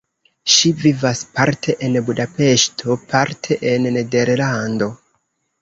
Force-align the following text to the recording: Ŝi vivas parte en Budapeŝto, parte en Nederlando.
Ŝi 0.53 0.71
vivas 0.83 1.19
parte 1.35 1.75
en 1.89 1.99
Budapeŝto, 2.09 2.97
parte 3.13 3.59
en 3.75 3.89
Nederlando. 3.99 4.91